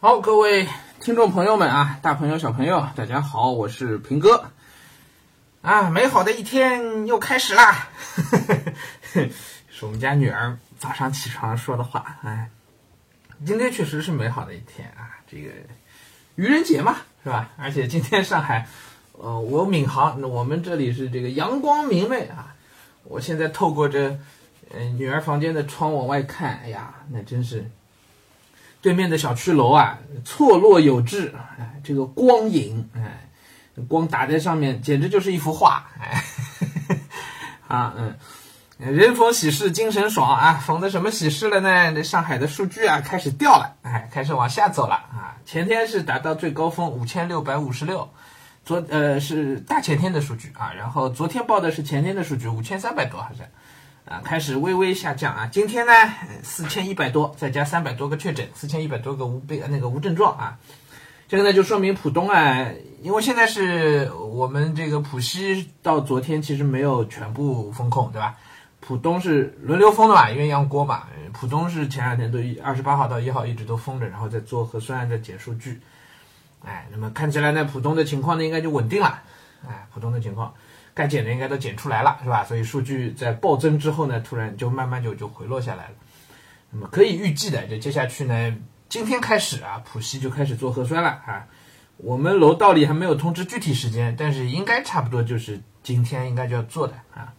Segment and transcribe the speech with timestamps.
[0.00, 0.68] 好，各位
[1.00, 4.52] 听众朋友们啊，大朋友小朋友，大家好，我是平哥。
[5.60, 7.88] 啊，美好的一天又开始啦！
[9.68, 12.20] 是我们家女儿早上起床说的话。
[12.22, 12.48] 哎，
[13.44, 15.50] 今天确实是美好的一天啊，这个
[16.36, 17.50] 愚人节嘛，是吧？
[17.56, 18.68] 而且今天上海，
[19.14, 22.54] 呃，我闵行，我们这里是这个阳光明媚啊。
[23.02, 24.16] 我现在透过这，
[24.72, 27.68] 呃，女儿房间的窗往外看，哎呀，那真是。
[28.80, 33.28] 对面的小区楼啊，错落有致，哎，这个光影，哎，
[33.88, 36.24] 光打在上面，简直就是一幅画，哎，
[37.66, 38.14] 啊，嗯，
[38.78, 41.90] 人逢喜事精神爽啊，逢的什么喜事了呢？
[41.90, 48.08] 那上海的数据啊开始掉了，哎，开始往下走了啊，前天是达到最高峰五千六百五十六，
[48.64, 53.44] 昨呃是大前天的数据啊，然后昨天报的是前天的数据五千三百多，好像。
[54.08, 55.46] 啊，开始微微下降啊！
[55.52, 55.92] 今天呢，
[56.42, 60.58] 四千一百多，再加三百多个确诊，四千一百多个无被那个无症状啊。
[61.28, 62.66] 这个呢，就说明浦东啊，
[63.02, 68.34] 因为现在是我们这个浦西到昨天其实没有全部封控，对吧？
[68.80, 71.02] 浦东是轮流封的嘛，鸳鸯锅嘛。
[71.34, 75.82] 浦东是前两天都二十八号到一号一直都封着，然后再做核酸的检数据。
[76.64, 79.22] 哎，那么看起来呢，浦东的情况呢应该就稳定了。
[79.68, 80.54] 哎，浦东的情况。
[80.98, 82.44] 该减的应该都减出来了，是吧？
[82.44, 85.94] 所以数据在暴增之后呢，突然就慢慢就就回落下来了。
[86.72, 88.56] 那么可以预计的，就接下去呢，
[88.88, 91.46] 今天开始啊，浦西就开始做核酸了啊。
[91.98, 97.32] 我们楼道里还没有通知具体时间，但是应该差不多就是今天应该就要做的啊。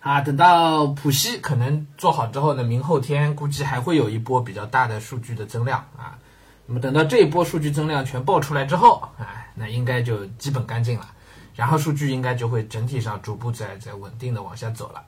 [0.00, 6.18] 啊，等到浦西可能做好之后呢，明后天估计还会有一波比较大的数据的增量啊。
[6.66, 11.08] 那么等到这一波数据增量全爆出来之后，啊，那应该就基本干净了。
[11.54, 15.04] 然后数据应该就会整体上逐步在在稳定的往下走了，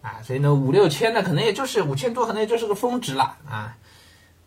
[0.00, 3.76] 啊，所以呢五六千呢可能也就是五千多，可能也就是个峰值了啊。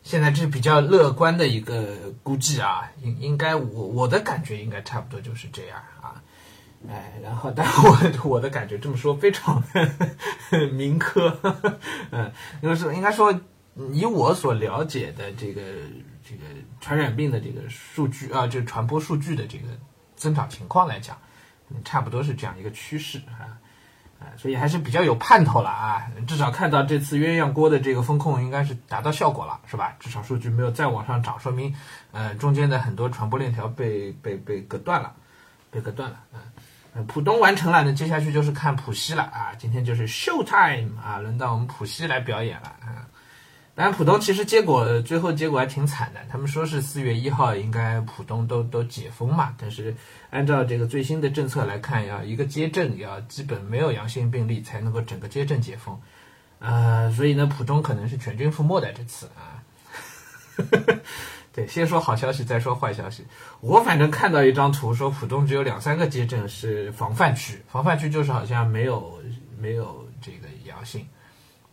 [0.02, 6.22] 现在这是比较乐观的一个估计啊，应应该我我的感觉应该差不多就是这样啊，
[6.88, 9.84] 哎，然后 但我我的感觉这么说非常呵
[10.52, 11.36] 呵民科，
[12.12, 12.32] 嗯，
[12.62, 13.34] 因为是应该说
[13.92, 15.62] 以我所了解的这个
[16.24, 16.44] 这个
[16.80, 19.68] 传染病的这个数据啊，就传播数据的这个
[20.16, 21.18] 增长情况来讲。
[21.84, 23.58] 差不多是这样一个趋势啊，
[24.20, 26.08] 啊，所以还是比较有盼头了啊。
[26.28, 29.96] 至少看到这次鸳鸯锅的这个风控应该是达到效果了，是吧？
[30.00, 31.76] 至少数据没有再往上涨，说明
[32.12, 35.14] 呃中间的很多传播链条被被被隔断了，
[35.72, 36.40] 被隔断了啊。
[37.08, 39.52] 浦东完成了，那接下去就是看浦西了啊。
[39.58, 43.06] 今天就是 show time 啊，轮到我们浦西来表演了啊。
[43.76, 46.22] 当然，浦东其实结果最后结果还挺惨的。
[46.30, 49.94] 他们说是四月一号应该浦东都都解封嘛，但是
[50.30, 56.00] 按照这个最新的政策来看，要一个街镇要基本没有阳性病例才能够整个街镇解封，
[56.60, 59.60] 呃，所以呢，浦东可能是全军覆没的这次啊。
[61.52, 63.26] 对，先说好消息，再说坏消息。
[63.60, 69.22] 我反正看到一张图，说浦东只有两三个街镇是防范区，防范区就是好像没有
[69.60, 71.06] 没有这个阳性。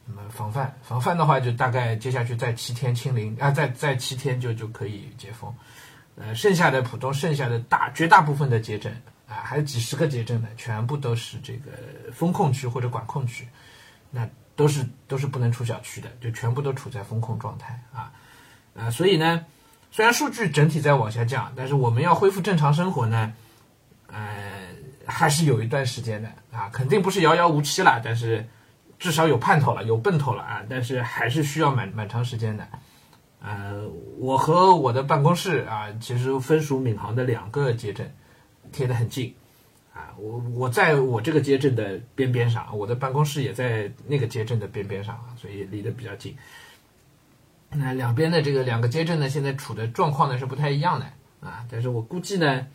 [0.04, 5.54] 那么防范防范的话，就大概接下去再七天清零啊，再再七天就就可以解封。
[6.16, 8.92] 呃，剩下的浦东剩下的大绝大部分的街镇
[9.28, 11.70] 啊，还有几十个街镇呢，全部都是这个
[12.12, 13.48] 风控区或者管控区，
[14.10, 18.12] 那都是都是不能出小区的，就全部都处在风控状态啊
[18.76, 19.46] 啊，所以呢，
[19.92, 23.32] 虽然数据整体在往下降，但是我们要恢复正常生活呢，
[24.08, 24.66] 呃，
[25.06, 28.44] 还是有一段时间的啊，肯定不是遥遥无期了，但是。
[29.02, 30.62] 至少有盼头了，有奔头了啊！
[30.70, 32.68] 但是还是需要蛮蛮长时间的。
[33.40, 33.82] 呃，
[34.16, 38.14] 我和我的办公室啊，其实分属闵行的两个街镇，
[38.70, 39.34] 贴得很近
[39.92, 40.14] 啊。
[40.16, 46.36] 我我在我这个街镇的边边上，我的办公室也在那个街镇的边边上，所以离得比较近。
[47.70, 51.06] 那两边的这个两个街镇呢，现在处的状况呢是不太一样的
[51.40, 51.66] 啊。
[51.68, 52.68] 但是我估计呢，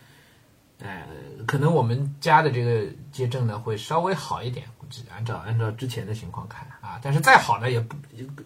[0.80, 1.08] 呃，
[1.46, 4.68] 可能我们家的这个街镇呢会稍微好一点。
[5.14, 7.96] 按照按照之前的情况看啊，但是再好呢也不，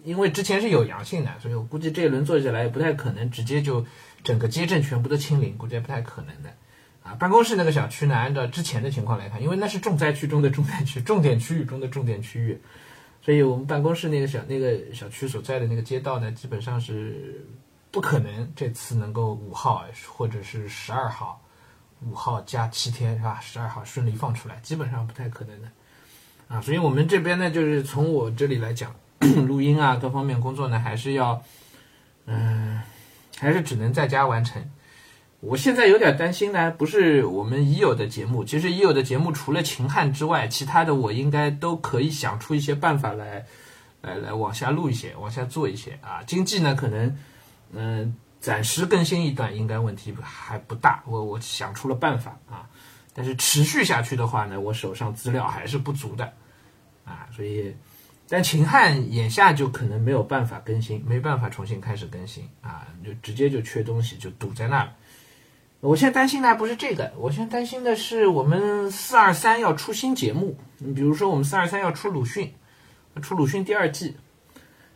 [0.04, 3.84] 因为之前是有阳性的，所以我估计这一轮做下来也不太可能直接就
[4.22, 6.50] 整个街镇全部都清零，估计也不太可能的
[7.02, 7.14] 啊。
[7.14, 12.60] 办公室那个小区呢，按照之前的情况来看，因为那是重灾区中的重灾区，重点区域中的重点区域，
[13.20, 17.46] 所以我们办公室那个小那个小区所在的那个街道呢，基本上是
[17.90, 21.40] 不可能这次能够五号或者是十二号，
[22.04, 23.38] 五号加七天是吧？
[23.40, 25.68] 十二号顺利放出来，基本上不太可能的。
[26.52, 28.94] 啊，所以我们这边呢，就是从我这里来讲，
[29.46, 31.42] 录音啊，各方面工作呢，还是要，
[32.26, 32.82] 嗯，
[33.38, 34.62] 还是只能在家完成。
[35.40, 43.46] 我现在有点担心呢，不是我们已有的节目，其实已有的节目除了秦汉之外，其他的我应该都可以想出一些办法来，
[44.02, 46.22] 来来往下录一些，往下做一些啊。
[46.26, 47.16] 经济呢，可能，
[47.72, 51.02] 嗯，暂时更新一段应该问题还不大。
[51.06, 52.68] 我我想出了办法啊，
[53.14, 56.32] 但是持续下去的话呢，我手上资料还是不足的
[57.04, 57.74] 啊，所以，
[58.28, 64.92] 但秦汉眼下就可能没有办法更新，没办法重新开始更新啊，就直接就缺东西就堵在那儿。
[65.80, 70.56] 我现在担心的还不是这个，我现在担心的是我们四二三要出新节目。
[70.78, 72.54] 你比如说，我们四二三要出鲁迅，
[73.20, 74.16] 出鲁迅第二季。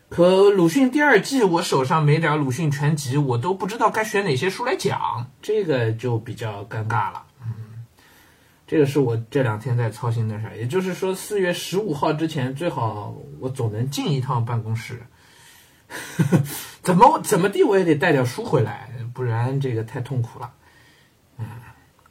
[0.08, 7.25] 可鲁迅第二季，我手上没点鲁迅全集，我都不知道该选哪些书来讲，这个就比较尴尬了。
[8.66, 10.56] 这个是我这两天在操心的事儿。
[10.56, 15.06] 也就是说，四月十五号之前，最好我总能进一趟办公室。
[16.82, 20.52] 怎么怎么地，我也得带点书回来，不然这个太痛苦了。
[21.38, 21.46] 嗯，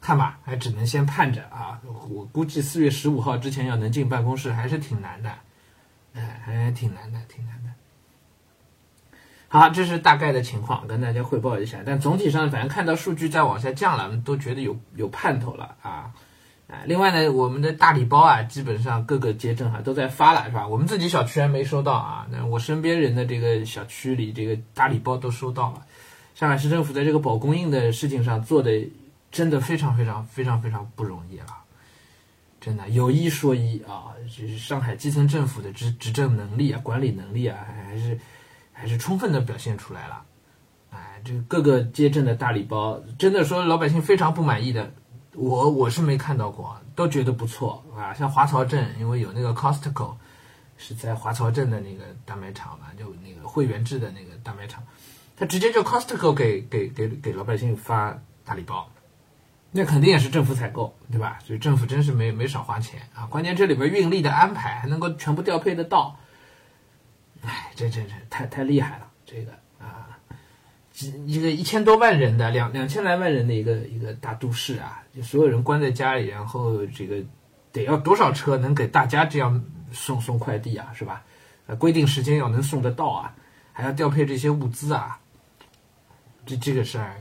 [0.00, 1.80] 看吧，还只能先盼着啊。
[2.08, 5.30] 我估计四月十五号之前要能进办公室还是挺难的，
[6.14, 7.70] 哎，还挺难的，挺难的。
[9.48, 11.78] 好，这是大概的情况，跟大家汇报一下。
[11.84, 16.14] 但总体上，反正看到数据在往下降了，都觉得有有盼头了啊。
[16.68, 20.66] 哎，另外呢，我们的大礼包啊，基本上各个街镇哈都在发了，是吧？
[20.66, 25.82] 我们自己小区还没收到啊，那我身边人的这个小区里，这个大礼包都收到了。
[26.34, 28.70] 上海市政府在这个保供应的事情上做的。
[29.32, 31.46] 真的非常非常非常非常不容易了，
[32.58, 38.18] 真的有一说一啊，就是上海基层政府的执执政能力啊、管理能力啊，还是
[38.72, 40.22] 还是充分的表现出来了。
[40.90, 44.90] 哎，这个各个街镇的大礼包，真的说老百姓非常不满意的，
[45.36, 48.12] 我我是没看到过，都觉得不错啊。
[48.14, 50.14] 像华漕镇，因为有那个 Costco
[50.76, 54.82] 是在华漕镇的那个大卖场嘛，就那个会员制的那个大卖场，
[55.36, 58.88] 他直接就 Costco 给给给给老百姓发大礼包。
[59.72, 61.38] 那肯定也是政府采购，对吧？
[61.44, 63.26] 所以政府真是没没少花钱啊！
[63.26, 66.16] 关键这里边运力的安排还能够全部调配得到，
[67.42, 69.06] 哎，这这这太太厉害了！
[69.26, 70.18] 这个啊，
[71.26, 77.22] 一个一千多万人的两两千来万人的一个一个大都市啊，所有人关在家里，然后这个
[77.72, 81.24] 得要多少车能给大家这样送送快递啊，是吧？
[81.66, 83.34] 呃，规定时间要能送得到啊，
[83.72, 85.18] 还要调配这些物资啊，
[86.44, 87.16] 这这个事儿，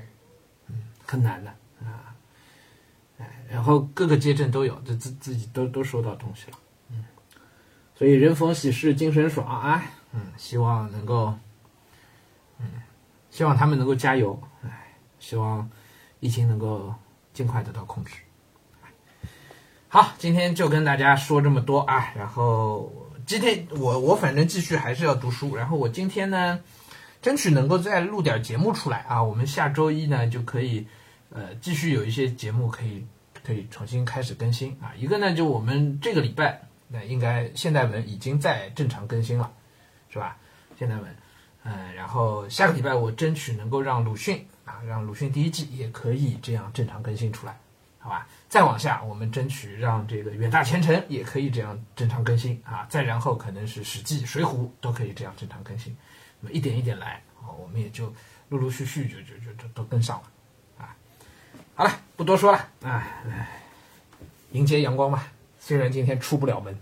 [0.68, 1.54] 嗯，很难的。
[3.48, 6.58] 然后各个街镇都有，这自自己都都收到东西了，
[6.90, 7.06] 嗯，
[7.96, 11.34] 所以人逢喜事精神爽啊，嗯，希望能够，
[12.60, 12.66] 嗯，
[13.30, 15.70] 希望他们能够加油，哎，希望
[16.20, 16.94] 疫情能够
[17.36, 18.16] 尽快得到控制。
[19.88, 22.92] 好，今天就跟大家说这么多啊，然后
[23.28, 26.60] 今天我我反正继续还是要读书，然后我今天呢，
[27.22, 30.88] 争取能够再录点节目出来啊，我们下周一呢就可以，
[31.30, 33.06] 呃，继续有一些节目可以。
[33.44, 34.92] 可以重新开始更新啊！
[34.98, 39.52] 一个呢，就我们这个礼拜，那应该现代文已经在正常更新了，
[40.10, 40.36] 是吧？
[40.80, 41.16] 现代文，
[41.64, 47.58] 嗯，然后下个礼拜我争取能够让鲁迅啊，让鲁迅第一季也可以这样正常更新出来，
[48.00, 48.28] 好吧？
[48.50, 52.86] 再往下，我们争取让这个远大前程也可以这样正常更新啊！
[52.90, 55.96] 再然后可能是史记、水浒都可以这样正常更新，
[56.40, 58.14] 那么一点一点来啊，我们也就
[58.50, 60.24] 陆陆续续就就就都都跟上了。
[60.86, 60.96] 啊
[61.76, 63.08] 好了，不多说了啊，
[64.52, 65.28] 迎接阳光吧。
[65.60, 66.78] 虽然今天出不了门。